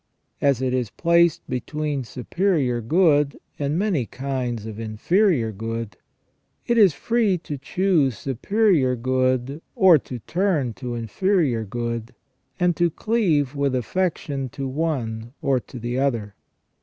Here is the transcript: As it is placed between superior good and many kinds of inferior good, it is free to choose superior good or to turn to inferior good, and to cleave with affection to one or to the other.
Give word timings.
As 0.41 0.63
it 0.63 0.73
is 0.73 0.89
placed 0.89 1.47
between 1.47 2.03
superior 2.03 2.81
good 2.81 3.39
and 3.59 3.77
many 3.77 4.07
kinds 4.07 4.65
of 4.65 4.79
inferior 4.79 5.51
good, 5.51 5.95
it 6.65 6.75
is 6.75 6.95
free 6.95 7.37
to 7.37 7.55
choose 7.59 8.17
superior 8.17 8.95
good 8.95 9.61
or 9.75 9.99
to 9.99 10.17
turn 10.17 10.73
to 10.73 10.95
inferior 10.95 11.63
good, 11.63 12.15
and 12.59 12.75
to 12.77 12.89
cleave 12.89 13.53
with 13.53 13.75
affection 13.75 14.49
to 14.49 14.67
one 14.67 15.33
or 15.39 15.59
to 15.59 15.77
the 15.77 15.99
other. 15.99 16.33